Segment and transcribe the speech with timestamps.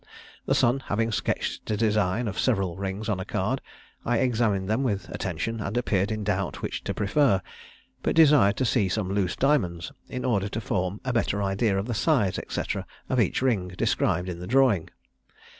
[0.47, 3.61] The son having sketched a design of several rings on a card,
[4.03, 7.39] I examined them with attention, and appeared in doubt which to prefer,
[8.01, 11.85] but desired to see some loose diamonds, in order to form a better idea of
[11.85, 12.63] the size, &c.
[13.09, 14.89] of each ring described in the drawing.